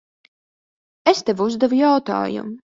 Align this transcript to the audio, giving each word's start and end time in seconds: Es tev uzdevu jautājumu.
Es 1.13 1.23
tev 1.29 1.45
uzdevu 1.47 1.81
jautājumu. 1.85 2.59